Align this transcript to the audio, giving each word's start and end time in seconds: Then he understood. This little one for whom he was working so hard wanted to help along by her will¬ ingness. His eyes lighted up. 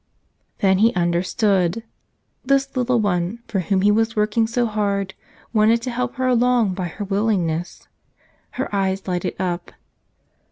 Then 0.61 0.79
he 0.79 0.95
understood. 0.95 1.83
This 2.43 2.75
little 2.75 2.99
one 2.99 3.43
for 3.47 3.59
whom 3.59 3.81
he 3.81 3.91
was 3.91 4.15
working 4.15 4.47
so 4.47 4.65
hard 4.65 5.13
wanted 5.53 5.83
to 5.83 5.91
help 5.91 6.17
along 6.17 6.73
by 6.73 6.87
her 6.87 7.05
will¬ 7.05 7.31
ingness. 7.37 7.87
His 8.53 8.67
eyes 8.71 9.07
lighted 9.07 9.35
up. 9.39 9.71